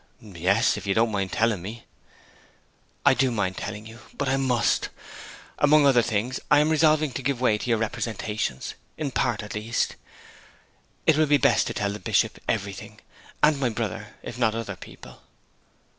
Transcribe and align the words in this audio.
'Yes, 0.19 0.77
if 0.77 0.87
you 0.87 0.95
don't 0.95 1.11
mind 1.11 1.31
telling 1.31 1.61
me.' 1.61 1.83
'I 3.05 3.13
do 3.13 3.29
mind 3.29 3.55
telling 3.55 3.85
you. 3.85 3.99
But 4.17 4.29
I 4.29 4.35
must. 4.35 4.89
Among 5.59 5.85
other 5.85 6.01
things 6.01 6.39
I 6.49 6.57
am 6.59 6.71
resolving 6.71 7.11
to 7.11 7.21
give 7.21 7.39
way 7.39 7.59
to 7.59 7.69
your 7.69 7.77
representations, 7.77 8.73
in 8.97 9.11
part, 9.11 9.43
at 9.43 9.53
least. 9.53 9.95
It 11.05 11.17
will 11.17 11.27
be 11.27 11.37
best 11.37 11.67
to 11.67 11.75
tell 11.75 11.91
the 11.91 11.99
Bishop 11.99 12.39
everything, 12.49 12.99
and 13.43 13.59
my 13.59 13.69
brother, 13.69 14.15
if 14.23 14.39
not 14.39 14.55
other 14.55 14.75
people.' 14.75 15.21